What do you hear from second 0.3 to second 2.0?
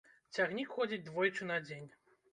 Цягнік ходзіць двойчы на дзень.